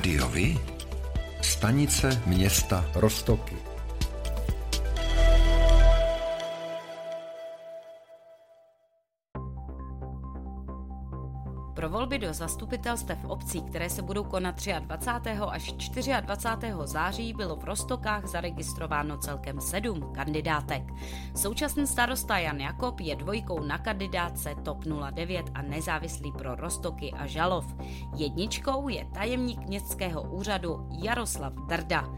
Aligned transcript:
Rádiovi? 0.00 0.58
Stanice 1.42 2.22
města 2.26 2.84
Rostoky. 2.94 3.69
Do 12.20 12.32
zastupitelstev 12.32 13.24
obcí, 13.24 13.62
které 13.62 13.90
se 13.90 14.02
budou 14.02 14.24
konat 14.24 14.54
23. 14.80 15.30
až 15.30 15.72
24. 15.72 16.72
září, 16.84 17.32
bylo 17.32 17.56
v 17.56 17.64
Rostokách 17.64 18.26
zaregistrováno 18.26 19.18
celkem 19.18 19.60
sedm 19.60 20.12
kandidátek. 20.12 20.82
Současný 21.36 21.86
starosta 21.86 22.38
Jan 22.38 22.60
Jakob 22.60 23.00
je 23.00 23.16
dvojkou 23.16 23.64
na 23.64 23.78
kandidátce 23.78 24.54
TOP 24.64 24.84
09 25.10 25.50
a 25.54 25.62
nezávislý 25.62 26.32
pro 26.32 26.54
Rostoky 26.54 27.12
a 27.12 27.26
Žalov. 27.26 27.74
Jedničkou 28.16 28.88
je 28.88 29.04
tajemník 29.14 29.60
městského 29.66 30.22
úřadu 30.22 30.88
Jaroslav 31.02 31.52
Drda. 31.52 32.08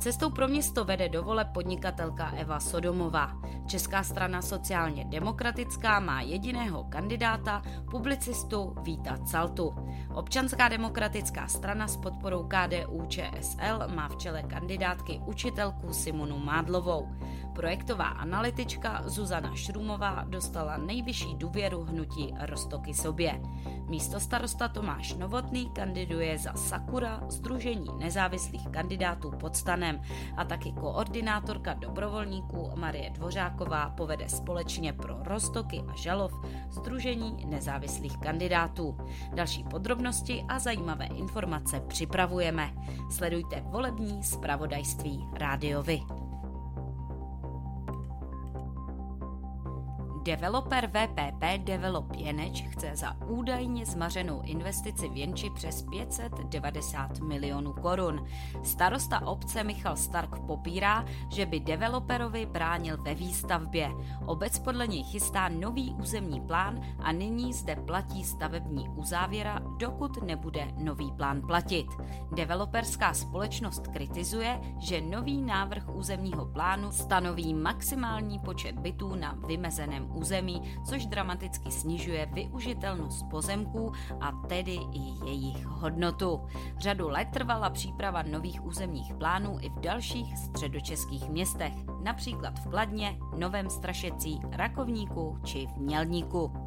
Cestou 0.00 0.30
pro 0.30 0.48
město 0.48 0.84
vede 0.84 1.08
do 1.08 1.22
vole 1.22 1.44
podnikatelka 1.44 2.30
Eva 2.30 2.60
Sodomová. 2.60 3.32
Česká 3.66 4.02
strana 4.02 4.42
sociálně 4.42 5.04
demokratická 5.04 6.00
má 6.00 6.20
jediného 6.20 6.84
kandidáta, 6.84 7.62
publicistu 7.90 8.74
Víta 8.82 9.16
Caltu. 9.52 9.74
Občanská 10.14 10.68
demokratická 10.68 11.46
strana 11.46 11.88
s 11.88 11.96
podporou 11.96 12.48
KDU 12.48 13.04
ČSL 13.08 13.92
má 13.94 14.08
v 14.08 14.16
čele 14.16 14.42
kandidátky 14.42 15.20
učitelku 15.26 15.92
Simonu 15.92 16.38
Mádlovou. 16.38 17.08
Projektová 17.54 18.04
analytička 18.04 19.02
Zuzana 19.04 19.54
Šrumová 19.54 20.24
dostala 20.28 20.76
nejvyšší 20.76 21.34
důvěru 21.34 21.84
hnutí 21.84 22.34
Rostoky 22.40 22.94
sobě. 22.94 23.40
Místo 23.88 24.20
starosta 24.20 24.68
Tomáš 24.68 25.14
Novotný 25.14 25.70
kandiduje 25.70 26.38
za 26.38 26.52
Sakura 26.54 27.20
Združení 27.28 27.88
nezávislých 27.98 28.68
kandidátů 28.68 29.30
pod 29.30 29.56
stanem 29.56 30.00
a 30.36 30.44
taky 30.44 30.72
koordinátorka 30.72 31.74
dobrovolníků 31.74 32.70
Marie 32.74 33.10
Dvořáková 33.10 33.90
povede 33.90 34.28
společně 34.28 34.92
pro 34.92 35.22
Rostoky 35.22 35.82
a 35.88 35.96
Žalov 35.96 36.32
Združení 36.70 37.46
nezávislých 37.46 38.18
kandidátů. 38.18 38.96
Další 39.34 39.64
podrobnosti 39.64 40.44
a 40.48 40.58
zajímavé 40.58 41.06
informace 41.06 41.80
připravujeme. 41.80 42.72
Sledujte 43.10 43.60
volební 43.60 44.22
zpravodajství 44.22 45.28
Rádiovi. 45.38 46.31
Developer 50.22 50.86
VPP 50.86 51.64
Develop 51.64 52.06
Jeneč 52.16 52.62
chce 52.62 52.90
za 52.94 53.16
údajně 53.26 53.86
zmařenou 53.86 54.42
investici 54.44 55.08
v 55.08 55.16
Jenči 55.16 55.50
přes 55.50 55.82
590 55.82 57.18
milionů 57.20 57.72
korun. 57.72 58.26
Starosta 58.62 59.26
obce 59.26 59.64
Michal 59.64 59.96
Stark 59.96 60.38
popírá, 60.46 61.04
že 61.28 61.46
by 61.46 61.60
developerovi 61.60 62.46
bránil 62.46 63.02
ve 63.02 63.14
výstavbě. 63.14 63.90
Obec 64.26 64.58
podle 64.58 64.86
něj 64.86 65.02
chystá 65.02 65.48
nový 65.48 65.94
územní 66.00 66.40
plán 66.40 66.80
a 66.98 67.12
nyní 67.12 67.52
zde 67.52 67.76
platí 67.76 68.24
stavební 68.24 68.88
uzávěra, 68.88 69.60
dokud 69.78 70.22
nebude 70.22 70.72
nový 70.76 71.12
plán 71.12 71.42
platit. 71.46 71.86
Developerská 72.32 73.14
společnost 73.14 73.86
kritizuje, 73.86 74.60
že 74.78 75.00
nový 75.00 75.42
návrh 75.42 75.88
územního 75.94 76.46
plánu 76.46 76.92
stanoví 76.92 77.54
maximální 77.54 78.38
počet 78.38 78.78
bytů 78.78 79.14
na 79.14 79.38
vymezeném 79.46 80.11
území, 80.14 80.62
což 80.84 81.06
dramaticky 81.06 81.70
snižuje 81.70 82.26
využitelnost 82.26 83.28
pozemků 83.30 83.92
a 84.20 84.32
tedy 84.32 84.78
i 84.92 85.26
jejich 85.26 85.66
hodnotu. 85.66 86.40
Řadu 86.78 87.08
let 87.08 87.28
trvala 87.32 87.70
příprava 87.70 88.22
nových 88.22 88.64
územních 88.64 89.14
plánů 89.14 89.58
i 89.60 89.70
v 89.70 89.80
dalších 89.80 90.38
středočeských 90.38 91.28
městech, 91.28 91.72
například 92.02 92.58
v 92.58 92.68
Kladně, 92.70 93.18
Novém 93.36 93.70
Strašecí, 93.70 94.40
Rakovníku 94.50 95.38
či 95.44 95.66
v 95.66 95.76
Mělníku. 95.76 96.61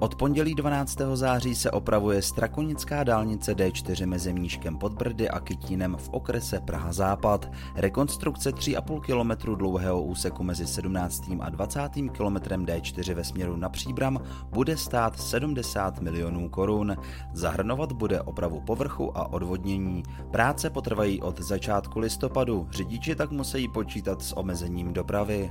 Od 0.00 0.14
pondělí 0.14 0.54
12. 0.54 0.98
září 1.14 1.54
se 1.54 1.70
opravuje 1.70 2.22
Strakonická 2.22 3.04
dálnice 3.04 3.54
D4 3.54 4.06
mezi 4.06 4.32
Mníškem 4.32 4.78
pod 4.78 4.92
Brdy 4.92 5.30
a 5.30 5.40
Kytínem 5.40 5.96
v 5.98 6.08
okrese 6.08 6.60
Praha 6.60 6.92
Západ. 6.92 7.50
Rekonstrukce 7.74 8.50
3,5 8.50 9.00
km 9.00 9.56
dlouhého 9.56 10.02
úseku 10.02 10.42
mezi 10.42 10.66
17. 10.66 11.30
a 11.40 11.50
20. 11.50 11.80
km 11.92 12.36
D4 12.36 13.14
ve 13.14 13.24
směru 13.24 13.56
na 13.56 13.68
Příbram 13.68 14.20
bude 14.50 14.76
stát 14.76 15.20
70 15.20 16.00
milionů 16.00 16.48
korun. 16.48 16.96
Zahrnovat 17.32 17.92
bude 17.92 18.22
opravu 18.22 18.60
povrchu 18.60 19.18
a 19.18 19.32
odvodnění. 19.32 20.02
Práce 20.30 20.70
potrvají 20.70 21.22
od 21.22 21.40
začátku 21.40 21.98
listopadu, 21.98 22.68
řidiči 22.70 23.14
tak 23.14 23.30
musí 23.30 23.68
počítat 23.68 24.22
s 24.22 24.36
omezením 24.36 24.92
dopravy. 24.92 25.50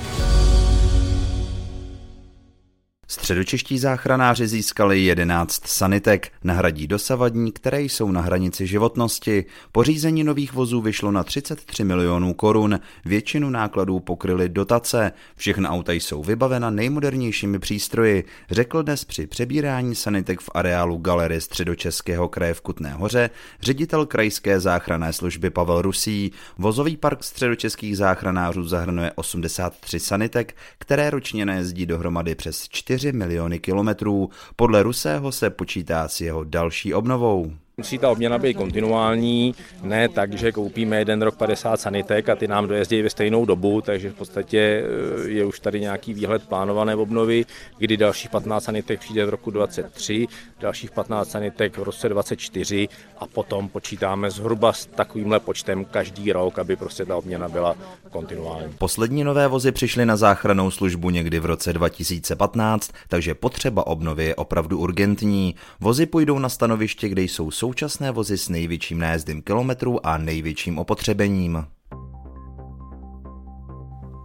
Středočeští 3.21 3.79
záchranáři 3.79 4.47
získali 4.47 4.99
11 4.99 5.67
sanitek, 5.67 6.31
nahradí 6.43 6.87
dosavadní, 6.87 7.51
které 7.51 7.81
jsou 7.81 8.11
na 8.11 8.21
hranici 8.21 8.67
životnosti. 8.67 9.45
Pořízení 9.71 10.23
nových 10.23 10.53
vozů 10.53 10.81
vyšlo 10.81 11.11
na 11.11 11.23
33 11.23 11.83
milionů 11.83 12.33
korun, 12.33 12.79
většinu 13.05 13.49
nákladů 13.49 13.99
pokryly 13.99 14.49
dotace. 14.49 15.11
Všechna 15.35 15.69
auta 15.69 15.91
jsou 15.91 16.23
vybavena 16.23 16.69
nejmodernějšími 16.69 17.59
přístroji, 17.59 18.23
řekl 18.51 18.83
dnes 18.83 19.05
při 19.05 19.27
přebírání 19.27 19.95
sanitek 19.95 20.41
v 20.41 20.49
areálu 20.53 20.97
Galerie 20.97 21.41
Středočeského 21.41 22.29
kraje 22.29 22.53
v 22.53 22.61
Kutné 22.61 22.93
hoře 22.93 23.29
ředitel 23.61 24.05
krajské 24.05 24.59
záchranné 24.59 25.13
služby 25.13 25.49
Pavel 25.49 25.81
Rusí. 25.81 26.31
Vozový 26.57 26.97
park 26.97 27.23
středočeských 27.23 27.97
záchranářů 27.97 28.63
zahrnuje 28.63 29.11
83 29.15 29.99
sanitek, 29.99 30.55
které 30.77 31.09
ročně 31.09 31.45
nejezdí 31.45 31.85
dohromady 31.85 32.35
přes 32.35 32.69
4 32.69 33.10
4 33.10 33.10
miliony 33.13 33.59
kilometrů. 33.59 34.29
Podle 34.55 34.83
Rusého 34.83 35.31
se 35.31 35.49
počítá 35.49 36.07
s 36.07 36.21
jeho 36.21 36.43
další 36.43 36.93
obnovou. 36.93 37.53
Musí 37.81 37.97
ta 37.97 38.09
obměna 38.09 38.37
být 38.37 38.57
kontinuální, 38.57 39.55
ne 39.83 40.09
tak, 40.09 40.33
že 40.33 40.51
koupíme 40.51 40.99
jeden 40.99 41.21
rok 41.21 41.35
50 41.35 41.79
sanitek 41.79 42.29
a 42.29 42.35
ty 42.35 42.47
nám 42.47 42.67
dojezdí 42.67 43.01
ve 43.01 43.09
stejnou 43.09 43.45
dobu, 43.45 43.81
takže 43.81 44.09
v 44.09 44.13
podstatě 44.13 44.83
eh, 45.25 45.29
je 45.29 45.45
už 45.45 45.59
tady 45.59 45.79
nějaký 45.79 46.13
výhled 46.13 46.47
plánované 46.47 46.95
obnovy, 46.95 47.45
kdy 47.77 47.97
dalších 47.97 48.29
15 48.29 48.63
sanitek 48.63 48.99
přijde 48.99 49.25
v 49.25 49.29
roku 49.29 49.51
23, 49.51 50.27
dalších 50.59 50.91
15 50.91 51.31
sanitek 51.31 51.77
v 51.77 51.83
roce 51.83 52.09
24 52.09 52.87
a 53.17 53.27
potom 53.27 53.69
počítáme 53.69 54.31
zhruba 54.31 54.73
s 54.73 54.85
takovýmhle 54.85 55.39
počtem 55.39 55.85
každý 55.85 56.31
rok, 56.31 56.59
aby 56.59 56.75
prostě 56.75 57.05
ta 57.05 57.17
obměna 57.17 57.49
byla 57.49 57.75
kontinuální. 58.11 58.73
Poslední 58.77 59.23
nové 59.23 59.47
vozy 59.47 59.71
přišly 59.71 60.05
na 60.05 60.17
záchranou 60.17 60.71
službu 60.71 61.09
někdy 61.09 61.39
v 61.39 61.45
roce 61.45 61.73
2015, 61.73 62.91
takže 63.07 63.33
potřeba 63.33 63.87
obnovy 63.87 64.25
je 64.25 64.35
opravdu 64.35 64.79
urgentní. 64.79 65.55
Vozy 65.79 66.05
půjdou 66.05 66.39
na 66.39 66.49
stanoviště, 66.49 67.09
kde 67.09 67.21
jsou 67.21 67.51
současné 67.71 68.11
vozy 68.11 68.37
s 68.37 68.49
největším 68.49 68.99
nájezdem 68.99 69.41
kilometrů 69.41 70.05
a 70.05 70.17
největším 70.17 70.79
opotřebením. 70.79 71.65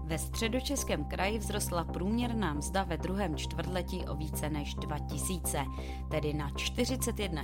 Ve 0.06 0.18
středočeském 0.18 1.04
kraji 1.04 1.38
vzrostla 1.38 1.84
průměrná 1.84 2.54
mzda 2.54 2.82
ve 2.82 2.96
druhém 2.96 3.36
čtvrtletí 3.36 4.04
o 4.04 4.14
více 4.14 4.50
než 4.50 4.74
2000, 4.74 5.64
tedy 6.10 6.34
na 6.34 6.50
41 6.50 7.42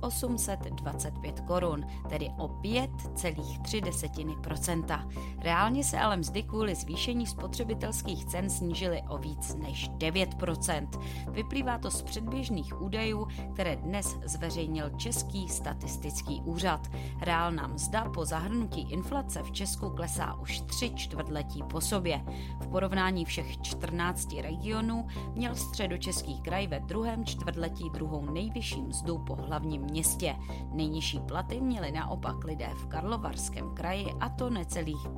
825 0.00 1.40
korun, 1.40 1.86
tedy 2.08 2.30
o 2.38 2.48
5,3% 2.48 5.08
Reálně 5.38 5.84
se 5.84 5.98
ale 5.98 6.16
mzdy 6.16 6.42
kvůli 6.42 6.74
zvýšení 6.74 7.26
spotřebitelských 7.26 8.24
cen 8.24 8.50
snížily 8.50 9.02
o 9.08 9.18
víc 9.18 9.54
než 9.54 9.90
9% 9.90 10.88
Vyplývá 11.28 11.78
to 11.78 11.90
z 11.90 12.02
předběžných 12.02 12.80
údajů, 12.80 13.28
které 13.54 13.76
dnes 13.76 14.16
zveřejnil 14.24 14.90
Český 14.90 15.48
statistický 15.48 16.42
úřad. 16.44 16.88
Reálná 17.20 17.66
mzda 17.66 18.04
po 18.04 18.24
zahrnutí 18.24 18.92
inflace 18.92 19.42
v 19.42 19.52
Česku 19.52 19.90
klesá 19.90 20.34
už 20.34 20.60
tři 20.60 20.90
čtvrtletí 20.94 21.62
po 21.62 21.80
sobě. 21.90 22.24
V 22.60 22.68
porovnání 22.68 23.24
všech 23.24 23.62
14 23.62 24.32
regionů 24.42 25.06
měl 25.34 25.54
středočeský 25.54 26.40
kraj 26.40 26.66
ve 26.66 26.80
druhém 26.80 27.24
čtvrtletí 27.24 27.90
druhou 27.90 28.30
nejvyšší 28.30 28.82
mzdu 28.82 29.18
po 29.18 29.34
hlavním 29.34 29.82
městě. 29.82 30.36
Nejnižší 30.72 31.20
platy 31.20 31.60
měli 31.60 31.92
naopak 31.92 32.44
lidé 32.44 32.70
v 32.74 32.86
Karlovarském 32.86 33.74
kraji 33.74 34.06
a 34.20 34.28
to 34.28 34.50
necelých 34.50 35.08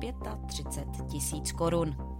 35 0.47 1.07
tisíc 1.07 1.51
korun. 1.51 2.12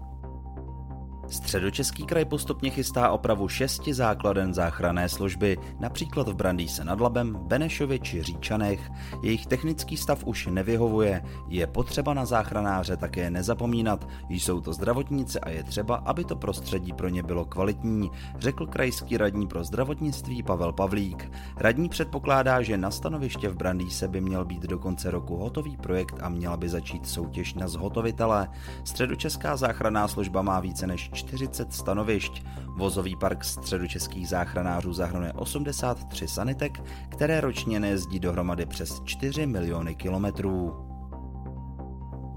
Středočeský 1.27 2.05
kraj 2.05 2.25
postupně 2.25 2.69
chystá 2.69 3.09
opravu 3.09 3.47
šesti 3.47 3.93
základen 3.93 4.53
záchranné 4.53 5.09
služby, 5.09 5.57
například 5.79 6.27
v 6.27 6.33
Brandýse 6.33 6.83
nad 6.83 7.01
Labem, 7.01 7.35
Benešově 7.35 7.99
či 7.99 8.23
Říčanech. 8.23 8.91
Jejich 9.21 9.45
technický 9.45 9.97
stav 9.97 10.23
už 10.23 10.47
nevyhovuje, 10.47 11.21
je 11.47 11.67
potřeba 11.67 12.13
na 12.13 12.25
záchranáře 12.25 12.97
také 12.97 13.29
nezapomínat, 13.29 14.07
jsou 14.29 14.61
to 14.61 14.73
zdravotníci 14.73 15.39
a 15.39 15.49
je 15.49 15.63
třeba, 15.63 15.95
aby 15.95 16.23
to 16.23 16.35
prostředí 16.35 16.93
pro 16.93 17.09
ně 17.09 17.23
bylo 17.23 17.45
kvalitní, 17.45 18.11
řekl 18.37 18.67
krajský 18.67 19.17
radní 19.17 19.47
pro 19.47 19.63
zdravotnictví 19.63 20.43
Pavel 20.43 20.73
Pavlík. 20.73 21.31
Radní 21.57 21.89
předpokládá, 21.89 22.61
že 22.61 22.77
na 22.77 22.91
stanoviště 22.91 23.49
v 23.49 23.55
Brandýse 23.55 24.07
by 24.07 24.21
měl 24.21 24.45
být 24.45 24.63
do 24.63 24.79
konce 24.79 25.11
roku 25.11 25.37
hotový 25.37 25.77
projekt 25.77 26.15
a 26.21 26.29
měla 26.29 26.57
by 26.57 26.69
začít 26.69 27.07
soutěž 27.09 27.53
na 27.53 27.67
zhotovitele. 27.67 28.47
Středočeská 28.83 29.57
záchranná 29.57 30.07
služba 30.07 30.41
má 30.41 30.59
více 30.59 30.87
než 30.87 31.12
40 31.13 31.73
stanovišť. 31.73 32.43
Vozový 32.75 33.15
park 33.15 33.43
středočeských 33.43 34.29
záchranářů 34.29 34.93
zahrnuje 34.93 35.33
83 35.33 36.27
sanitek, 36.27 36.81
které 37.09 37.41
ročně 37.41 37.79
nejezdí 37.79 38.19
dohromady 38.19 38.65
přes 38.65 39.01
4 39.05 39.45
miliony 39.45 39.95
kilometrů. 39.95 40.82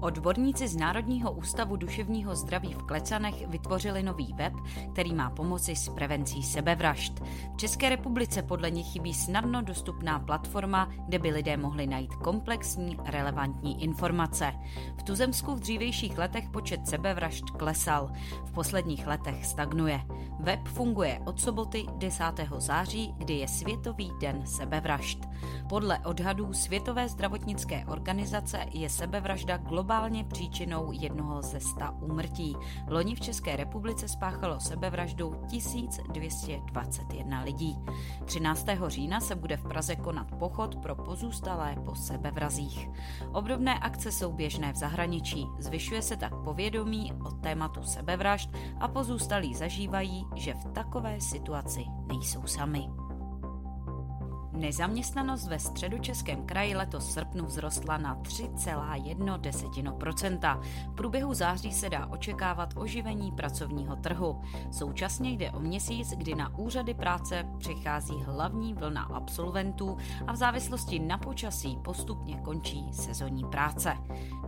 Odborníci 0.01 0.67
z 0.67 0.75
Národního 0.75 1.31
ústavu 1.31 1.75
duševního 1.75 2.35
zdraví 2.35 2.73
v 2.73 2.83
Klecanech 2.83 3.47
vytvořili 3.47 4.03
nový 4.03 4.33
web, 4.33 4.53
který 4.91 5.13
má 5.13 5.29
pomoci 5.29 5.75
s 5.75 5.89
prevencí 5.89 6.43
sebevražd. 6.43 7.19
V 7.53 7.57
České 7.57 7.89
republice 7.89 8.41
podle 8.41 8.71
nich 8.71 8.87
chybí 8.87 9.13
snadno 9.13 9.61
dostupná 9.61 10.19
platforma, 10.19 10.89
kde 11.05 11.19
by 11.19 11.31
lidé 11.31 11.57
mohli 11.57 11.87
najít 11.87 12.15
komplexní, 12.15 12.97
relevantní 13.05 13.83
informace. 13.83 14.53
V 14.97 15.03
Tuzemsku 15.03 15.55
v 15.55 15.59
dřívějších 15.59 16.17
letech 16.17 16.49
počet 16.49 16.87
sebevražd 16.87 17.49
klesal, 17.49 18.11
v 18.45 18.51
posledních 18.51 19.07
letech 19.07 19.45
stagnuje. 19.45 20.01
Web 20.39 20.67
funguje 20.67 21.19
od 21.25 21.41
soboty 21.41 21.85
10. 21.97 22.23
září, 22.57 23.13
kdy 23.17 23.33
je 23.33 23.47
Světový 23.47 24.11
den 24.21 24.45
sebevražd. 24.45 25.19
Podle 25.69 25.99
odhadů 25.99 26.53
Světové 26.53 27.09
zdravotnické 27.09 27.85
organizace 27.85 28.65
je 28.73 28.89
sebevražda 28.89 29.57
globálně 29.57 30.23
příčinou 30.23 30.91
jednoho 30.91 31.41
ze 31.41 31.59
sta 31.59 31.91
úmrtí. 31.91 32.55
Loni 32.87 33.15
v 33.15 33.19
České 33.19 33.55
republice 33.55 34.07
spáchalo 34.07 34.59
sebevraždu 34.59 35.35
1221 35.47 37.41
lidí. 37.41 37.77
13. 38.25 38.67
října 38.87 39.19
se 39.19 39.35
bude 39.35 39.57
v 39.57 39.63
Praze 39.63 39.95
konat 39.95 40.31
pochod 40.31 40.75
pro 40.75 40.95
pozůstalé 40.95 41.75
po 41.85 41.95
sebevrazích. 41.95 42.89
Obdobné 43.31 43.79
akce 43.79 44.11
jsou 44.11 44.31
běžné 44.31 44.73
v 44.73 44.77
zahraničí. 44.77 45.47
Zvyšuje 45.59 46.01
se 46.01 46.17
tak 46.17 46.35
povědomí 46.43 47.13
o 47.25 47.31
tématu 47.31 47.83
sebevražd 47.83 48.49
a 48.79 48.87
pozůstalí 48.87 49.53
zažívají, 49.55 50.26
že 50.35 50.53
v 50.53 50.65
takové 50.73 51.21
situaci 51.21 51.85
nejsou 52.07 52.47
sami. 52.47 52.96
Nezaměstnanost 54.57 55.47
ve 55.47 55.59
středočeském 55.59 56.45
kraji 56.45 56.75
letos 56.75 57.11
srpnu 57.11 57.45
vzrostla 57.45 57.97
na 57.97 58.15
3,1%. 58.15 60.61
V 60.91 60.95
průběhu 60.95 61.33
září 61.33 61.73
se 61.73 61.89
dá 61.89 62.07
očekávat 62.07 62.73
oživení 62.75 63.31
pracovního 63.31 63.95
trhu. 63.95 64.41
Současně 64.71 65.29
jde 65.29 65.51
o 65.51 65.59
měsíc, 65.59 66.09
kdy 66.09 66.35
na 66.35 66.57
úřady 66.57 66.93
práce 66.93 67.45
přichází 67.57 68.23
hlavní 68.23 68.73
vlna 68.73 69.03
absolventů 69.03 69.97
a 70.27 70.33
v 70.33 70.35
závislosti 70.35 70.99
na 70.99 71.17
počasí 71.17 71.77
postupně 71.83 72.37
končí 72.37 72.85
sezonní 72.91 73.45
práce. 73.45 73.97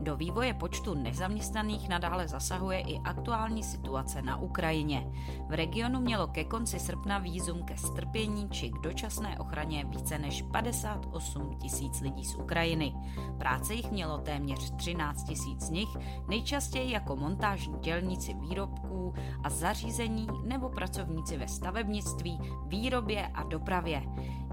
Do 0.01 0.17
vývoje 0.17 0.53
počtu 0.53 0.93
nezaměstnaných 0.93 1.89
nadále 1.89 2.27
zasahuje 2.27 2.79
i 2.79 2.99
aktuální 2.99 3.63
situace 3.63 4.21
na 4.21 4.37
Ukrajině. 4.37 5.11
V 5.49 5.53
regionu 5.53 6.01
mělo 6.01 6.27
ke 6.27 6.43
konci 6.43 6.79
srpna 6.79 7.17
výzum 7.17 7.63
ke 7.63 7.77
strpění 7.77 8.49
či 8.49 8.69
k 8.69 8.81
dočasné 8.81 9.39
ochraně 9.39 9.85
více 9.99 10.19
než 10.19 10.41
58 10.41 11.55
tisíc 11.55 12.01
lidí 12.01 12.25
z 12.25 12.35
Ukrajiny. 12.35 12.93
Práce 13.37 13.73
jich 13.73 13.91
mělo 13.91 14.17
téměř 14.17 14.71
13 14.75 15.23
tisíc 15.23 15.61
z 15.61 15.69
nich, 15.69 15.89
nejčastěji 16.27 16.91
jako 16.91 17.15
montážní 17.15 17.79
dělníci 17.79 18.33
výrobků 18.33 19.13
a 19.43 19.49
zařízení 19.49 20.27
nebo 20.43 20.69
pracovníci 20.69 21.37
ve 21.37 21.47
stavebnictví, 21.47 22.39
výrobě 22.67 23.27
a 23.27 23.43
dopravě. 23.43 24.03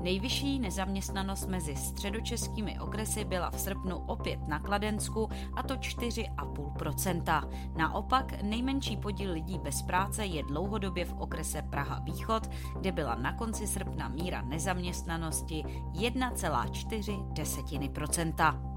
Nejvyšší 0.03 0.59
nezaměstnanost 0.59 1.47
mezi 1.47 1.77
středočeskými 1.77 2.81
okresy 2.81 3.25
byla 3.25 3.51
v 3.51 3.61
srpnu 3.61 3.97
opět 3.97 4.49
na 4.49 4.59
Kladensku 4.59 5.29
a 5.57 5.63
to 5.63 5.75
4,5%. 5.75 7.49
Naopak 7.77 8.43
nejmenší 8.43 8.97
podíl 8.97 9.33
lidí 9.33 9.59
bez 9.59 9.83
práce 9.83 10.25
je 10.25 10.43
dlouhodobě 10.43 11.05
v 11.05 11.15
okrese 11.19 11.63
Praha 11.63 11.99
Východ, 11.99 12.51
kde 12.79 12.93
byla 12.93 13.15
na 13.15 13.33
konci 13.33 13.67
srpna 13.67 14.09
míra 14.09 14.43
nezaměstnanosti 14.43 15.65
1,4%. 15.93 18.76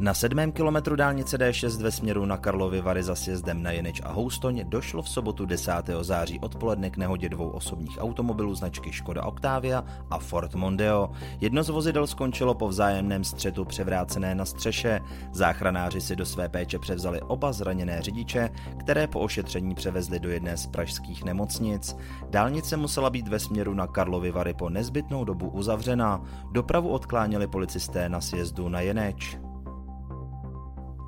Na 0.00 0.14
sedmém 0.14 0.52
kilometru 0.52 0.96
dálnice 0.96 1.38
D6 1.38 1.82
ve 1.82 1.90
směru 1.90 2.26
na 2.26 2.36
Karlovy 2.36 2.80
Vary 2.80 3.02
za 3.02 3.14
sjezdem 3.14 3.62
na 3.62 3.70
Jeneč 3.70 4.00
a 4.04 4.12
Houstoň 4.12 4.64
došlo 4.68 5.02
v 5.02 5.08
sobotu 5.08 5.46
10. 5.46 5.72
září 6.00 6.40
odpoledne 6.40 6.90
k 6.90 6.96
nehodě 6.96 7.28
dvou 7.28 7.48
osobních 7.48 7.98
automobilů 8.00 8.54
značky 8.54 8.92
Škoda 8.92 9.24
Octavia 9.24 9.84
a 10.10 10.18
Ford 10.18 10.54
Mondeo. 10.54 11.10
Jedno 11.40 11.62
z 11.62 11.68
vozidel 11.68 12.06
skončilo 12.06 12.54
po 12.54 12.68
vzájemném 12.68 13.24
střetu 13.24 13.64
převrácené 13.64 14.34
na 14.34 14.44
střeše. 14.44 15.00
Záchranáři 15.32 16.00
si 16.00 16.16
do 16.16 16.26
své 16.26 16.48
péče 16.48 16.78
převzali 16.78 17.20
oba 17.20 17.52
zraněné 17.52 18.02
řidiče, 18.02 18.50
které 18.78 19.06
po 19.06 19.20
ošetření 19.20 19.74
převezli 19.74 20.20
do 20.20 20.30
jedné 20.30 20.56
z 20.56 20.66
pražských 20.66 21.24
nemocnic. 21.24 21.96
Dálnice 22.30 22.76
musela 22.76 23.10
být 23.10 23.28
ve 23.28 23.38
směru 23.38 23.74
na 23.74 23.86
Karlovy 23.86 24.30
Vary 24.30 24.54
po 24.54 24.68
nezbytnou 24.70 25.24
dobu 25.24 25.48
uzavřena. 25.48 26.22
Dopravu 26.52 26.88
odkláněli 26.88 27.46
policisté 27.46 28.08
na 28.08 28.20
sjezdu 28.20 28.68
na 28.68 28.80
Jeneč. 28.80 29.38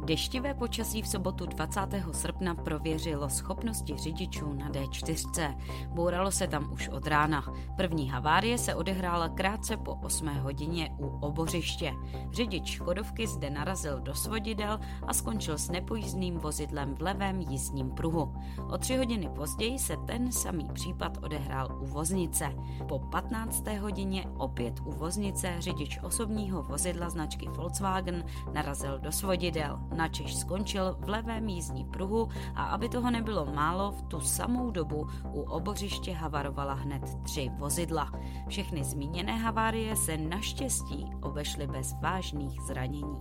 Deštivé 0.04 0.54
počasí 0.54 1.02
v 1.02 1.08
sobotu 1.08 1.46
20. 1.46 1.80
srpna 2.12 2.54
prověřilo 2.54 3.28
schopnosti 3.30 3.96
řidičů 3.96 4.52
na 4.52 4.70
D4. 4.70 5.56
Bouralo 5.88 6.30
se 6.30 6.46
tam 6.46 6.72
už 6.72 6.88
od 6.88 7.06
rána. 7.06 7.44
První 7.76 8.10
havárie 8.10 8.58
se 8.58 8.74
odehrála 8.74 9.28
krátce 9.28 9.76
po 9.76 9.94
8 9.94 10.28
hodině 10.28 10.96
u 10.98 11.06
obořiště. 11.06 11.92
Řidič 12.32 12.70
Škodovky 12.70 13.26
zde 13.26 13.50
narazil 13.50 14.00
do 14.00 14.14
svodidel 14.14 14.80
a 15.06 15.14
skončil 15.14 15.58
s 15.58 15.70
nepojízdným 15.70 16.38
vozidlem 16.38 16.94
v 16.94 17.02
levém 17.02 17.40
jízdním 17.40 17.90
pruhu. 17.90 18.34
O 18.72 18.78
tři 18.78 18.96
hodiny 18.96 19.28
později 19.28 19.78
se 19.78 19.96
ten 20.06 20.32
samý 20.32 20.68
případ 20.72 21.18
odehrál 21.22 21.78
u 21.80 21.86
voznice. 21.86 22.52
Po 22.88 22.98
15. 22.98 23.66
hodině 23.80 24.26
opět 24.36 24.80
u 24.84 24.92
voznice 24.92 25.54
řidič 25.58 25.98
osobního 26.02 26.62
vozidla 26.62 27.10
značky 27.10 27.48
Volkswagen 27.48 28.24
narazil 28.52 28.98
do 28.98 29.12
svodidel 29.12 29.78
načež 29.96 30.34
skončil 30.34 30.96
v 31.00 31.08
levém 31.08 31.48
jízdní 31.48 31.84
pruhu 31.84 32.28
a 32.54 32.64
aby 32.64 32.88
toho 32.88 33.10
nebylo 33.10 33.46
málo, 33.46 33.90
v 33.90 34.02
tu 34.02 34.20
samou 34.20 34.70
dobu 34.70 35.08
u 35.32 35.40
obořiště 35.40 36.12
havarovala 36.12 36.74
hned 36.74 37.02
tři 37.22 37.50
vozidla. 37.58 38.12
Všechny 38.48 38.84
zmíněné 38.84 39.36
havárie 39.36 39.96
se 39.96 40.16
naštěstí 40.16 41.06
obešly 41.22 41.66
bez 41.66 41.94
vážných 42.02 42.60
zranění. 42.60 43.16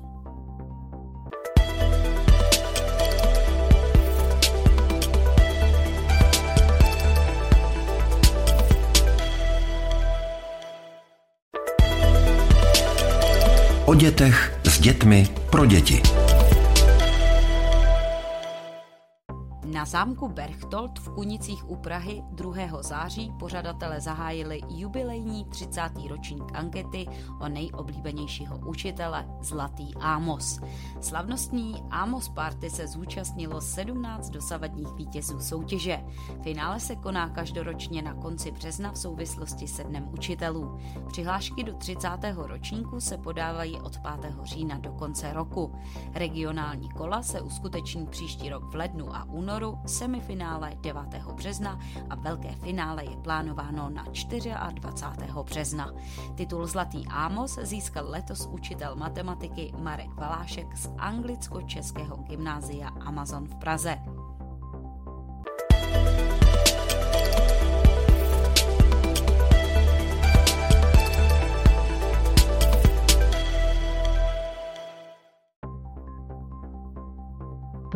O 13.85 13.95
dětech 13.95 14.59
s 14.63 14.79
dětmi 14.79 15.27
pro 15.49 15.65
děti. 15.65 16.01
Na 19.81 19.85
zámku 19.85 20.27
Berchtold 20.27 21.00
v 21.00 21.09
Kunicích 21.09 21.69
u 21.69 21.75
Prahy 21.75 22.23
2. 22.31 22.83
září 22.83 23.33
pořadatele 23.39 24.01
zahájili 24.01 24.61
jubilejní 24.69 25.45
30. 25.45 25.81
ročník 26.09 26.43
ankety 26.53 27.07
o 27.39 27.50
nejoblíbenějšího 27.50 28.57
učitele 28.57 29.25
Zlatý 29.41 29.95
Ámos. 29.95 30.59
Slavnostní 31.00 31.83
Ámos 31.89 32.29
Party 32.29 32.69
se 32.69 32.88
zúčastnilo 32.88 33.61
17 33.61 34.29
dosavadních 34.29 34.93
vítězů 34.93 35.39
soutěže. 35.39 36.03
Finále 36.43 36.79
se 36.79 36.95
koná 36.95 37.29
každoročně 37.29 38.01
na 38.01 38.13
konci 38.13 38.51
března 38.51 38.91
v 38.91 38.97
souvislosti 38.97 39.67
se 39.67 39.83
Dnem 39.83 40.09
učitelů. 40.13 40.77
Přihlášky 41.07 41.63
do 41.63 41.73
30. 41.73 42.09
ročníku 42.35 43.00
se 43.00 43.17
podávají 43.17 43.79
od 43.79 43.97
5. 43.97 44.35
října 44.43 44.77
do 44.77 44.91
konce 44.91 45.33
roku. 45.33 45.75
Regionální 46.13 46.89
kola 46.89 47.21
se 47.21 47.41
uskuteční 47.41 48.07
příští 48.07 48.50
rok 48.50 48.63
v 48.63 48.75
lednu 48.75 49.15
a 49.15 49.23
únoru 49.23 49.70
semifinále 49.85 50.71
9. 50.81 51.03
března 51.33 51.79
a 52.09 52.15
velké 52.15 52.55
finále 52.55 53.05
je 53.05 53.17
plánováno 53.17 53.89
na 53.89 54.03
24. 54.71 55.33
března. 55.43 55.93
Titul 56.35 56.67
Zlatý 56.67 57.07
Ámos 57.07 57.59
získal 57.61 58.09
letos 58.09 58.47
učitel 58.51 58.95
matematiky 58.95 59.73
Marek 59.77 60.13
Valášek 60.13 60.77
z 60.77 60.89
anglicko-českého 60.97 62.17
gymnázia 62.17 62.87
Amazon 62.87 63.47
v 63.47 63.55
Praze. 63.55 63.97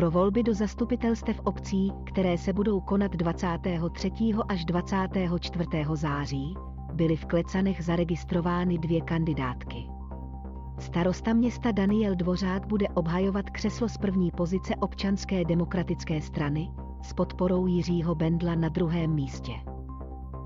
Pro 0.05 0.11
volby 0.11 0.43
do 0.43 0.53
zastupitelstev 0.53 1.41
obcí, 1.43 1.93
které 2.05 2.37
se 2.37 2.53
budou 2.53 2.79
konat 2.81 3.11
23. 3.11 4.11
až 4.47 4.65
24. 4.65 5.65
září, 5.93 6.55
byly 6.93 7.15
v 7.15 7.25
Klecanech 7.25 7.83
zaregistrovány 7.83 8.77
dvě 8.77 9.01
kandidátky. 9.01 9.89
Starosta 10.79 11.33
města 11.33 11.71
Daniel 11.71 12.15
Dvořák 12.15 12.67
bude 12.67 12.87
obhajovat 12.89 13.49
křeslo 13.49 13.89
z 13.89 13.97
první 13.97 14.31
pozice 14.31 14.75
občanské 14.75 15.45
demokratické 15.45 16.21
strany 16.21 16.71
s 17.01 17.13
podporou 17.13 17.67
Jiřího 17.67 18.15
Bendla 18.15 18.55
na 18.55 18.69
druhém 18.69 19.13
místě. 19.13 19.53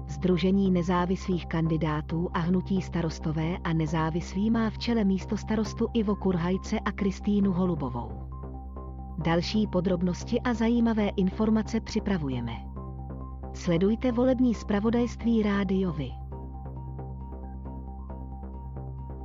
Združení 0.08 0.72
nezávislých 0.72 1.46
kandidátů 1.46 2.30
a 2.34 2.39
hnutí 2.39 2.82
starostové 2.82 3.58
a 3.63 3.74
nezávislí 3.74 4.50
má 4.50 4.70
v 4.70 4.78
čele 4.78 5.04
místo 5.04 5.38
starostu 5.38 5.88
Ivo 5.94 6.16
Kurhajce 6.16 6.80
a 6.80 6.92
Kristýnu 6.92 7.51
Holubovou. 7.54 8.38
Další 9.24 9.68
podrobnosti 9.68 10.42
a 10.42 10.54
zajímavé 10.54 11.10
informace 11.10 11.82
připravujeme. 11.82 12.52
Sledujte 13.54 14.12
volební 14.12 14.54
zpravodajství 14.54 15.44
rádiovi. 15.44 16.12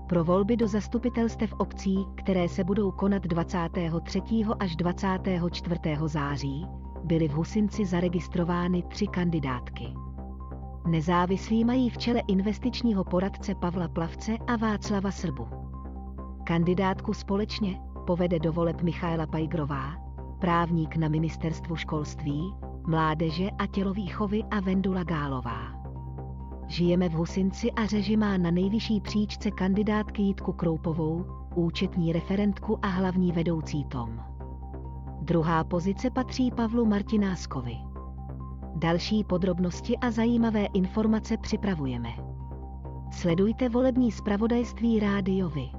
Pro 0.08 0.24
volby 0.24 0.56
do 0.56 0.68
zastupitelstev 0.68 1.52
obcí, 1.52 2.06
které 2.14 2.48
se 2.48 2.64
budou 2.64 2.90
konat 2.90 3.22
23. 3.22 4.22
až 4.60 4.76
24. 4.76 5.80
září, 6.06 6.66
byly 7.04 7.28
v 7.28 7.32
Husinci 7.32 7.86
zaregistrovány 7.86 8.82
tři 8.82 9.06
kandidátky. 9.06 9.94
Nezávislí 10.86 11.64
mají 11.64 11.90
v 11.90 11.98
čele 11.98 12.22
investičního 12.28 13.04
poradce 13.04 13.54
Pavla 13.54 13.88
Plavce 13.88 14.32
a 14.46 14.56
Václava 14.56 15.10
Srbu. 15.10 15.46
Kandidátku 16.44 17.12
společně 17.14 17.80
povede 18.04 18.38
do 18.38 18.52
voleb 18.52 18.82
Michaela 18.82 19.26
Pajgrová, 19.26 19.94
právník 20.38 20.96
na 20.96 21.08
ministerstvu 21.08 21.76
školství, 21.76 22.54
mládeže 22.86 23.50
a 23.58 23.66
tělovýchovy 23.66 24.42
a 24.50 24.60
Vendula 24.60 25.04
Gálová. 25.04 25.84
Žijeme 26.66 27.08
v 27.08 27.12
Husinci 27.12 27.72
a 27.72 27.86
řeži 27.86 28.16
má 28.16 28.36
na 28.36 28.50
nejvyšší 28.50 29.00
příčce 29.00 29.50
kandidátky 29.50 30.22
Jitku 30.22 30.52
Kroupovou, 30.52 31.24
účetní 31.54 32.12
referentku 32.12 32.78
a 32.82 32.88
hlavní 32.88 33.32
vedoucí 33.32 33.84
Tom. 33.84 34.20
Druhá 35.20 35.64
pozice 35.64 36.10
patří 36.10 36.50
Pavlu 36.50 36.86
Martináskovi. 36.86 37.76
Další 38.76 39.24
podrobnosti 39.24 39.98
a 39.98 40.10
zajímavé 40.10 40.66
informace 40.66 41.36
připravujeme. 41.36 42.08
Sledujte 43.10 43.68
volební 43.68 44.12
zpravodajství 44.12 45.00
rádiovi. 45.00 45.70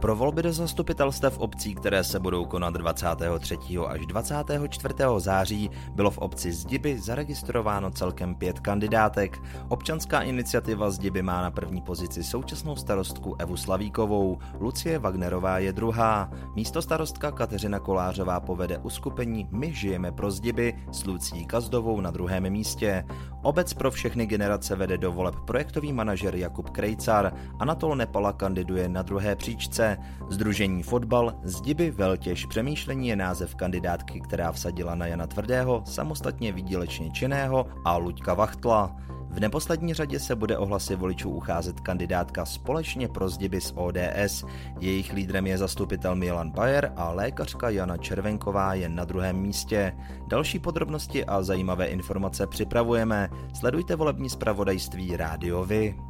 Pro 0.00 0.16
volby 0.16 0.42
do 0.42 0.52
zastupitelstev 0.52 1.38
obcí, 1.38 1.74
které 1.74 2.04
se 2.04 2.18
budou 2.20 2.44
konat 2.44 2.74
23. 2.74 3.58
až 3.86 4.06
24. 4.06 4.94
září, 5.18 5.70
bylo 5.94 6.10
v 6.10 6.18
obci 6.18 6.52
Zdiby 6.52 6.98
zaregistrováno 6.98 7.90
celkem 7.90 8.34
pět 8.34 8.60
kandidátek. 8.60 9.42
Občanská 9.68 10.22
iniciativa 10.22 10.90
Zdiby 10.90 11.22
má 11.22 11.42
na 11.42 11.50
první 11.50 11.82
pozici 11.82 12.24
současnou 12.24 12.76
starostku 12.76 13.36
Evu 13.38 13.56
Slavíkovou, 13.56 14.38
Lucie 14.60 14.98
Wagnerová 14.98 15.58
je 15.58 15.72
druhá. 15.72 16.30
Místo 16.54 16.82
starostka 16.82 17.30
Kateřina 17.30 17.78
Kolářová 17.78 18.40
povede 18.40 18.78
uskupení 18.78 19.48
My 19.50 19.72
žijeme 19.74 20.12
pro 20.12 20.30
Zdiby 20.30 20.74
s 20.92 21.04
Lucí 21.04 21.46
Kazdovou 21.46 22.00
na 22.00 22.10
druhém 22.10 22.50
místě. 22.50 23.04
Obec 23.42 23.74
pro 23.74 23.90
všechny 23.90 24.26
generace 24.26 24.76
vede 24.76 24.98
do 24.98 25.12
voleb 25.12 25.34
projektový 25.46 25.92
manažer 25.92 26.34
Jakub 26.34 26.70
Krejcar, 26.70 27.34
Anatol 27.58 27.96
Nepala 27.96 28.32
kandiduje 28.32 28.88
na 28.88 29.02
druhé 29.02 29.36
příčce. 29.36 29.98
Združení 30.28 30.82
Fotbal 30.82 31.34
Zdiby 31.42 31.90
Veltěž 31.90 32.46
Přemýšlení 32.46 33.08
je 33.08 33.16
název 33.16 33.54
kandidátky, 33.54 34.20
která 34.20 34.52
vsadila 34.52 34.94
na 34.94 35.06
Jana 35.06 35.26
Tvrdého, 35.26 35.82
samostatně 35.86 36.52
výdělečně 36.52 37.10
činného 37.10 37.66
a 37.84 37.96
Luďka 37.96 38.34
Vachtla. 38.34 38.96
V 39.30 39.40
neposlední 39.40 39.94
řadě 39.94 40.20
se 40.20 40.36
bude 40.36 40.58
o 40.58 40.66
hlasy 40.66 40.96
voličů 40.96 41.30
ucházet 41.30 41.80
kandidátka 41.80 42.44
společně 42.44 43.08
pro 43.08 43.28
zdiby 43.28 43.60
z 43.60 43.72
ODS. 43.76 44.44
Jejich 44.80 45.12
lídrem 45.12 45.46
je 45.46 45.58
zastupitel 45.58 46.16
Milan 46.16 46.50
Bayer 46.50 46.92
a 46.96 47.10
lékařka 47.10 47.70
Jana 47.70 47.96
Červenková 47.96 48.74
je 48.74 48.88
na 48.88 49.04
druhém 49.04 49.36
místě. 49.36 49.96
Další 50.26 50.58
podrobnosti 50.58 51.24
a 51.24 51.42
zajímavé 51.42 51.86
informace 51.86 52.46
připravujeme. 52.46 53.30
Sledujte 53.54 53.96
volební 53.96 54.30
zpravodajství 54.30 55.16
Rádiovi. 55.16 56.09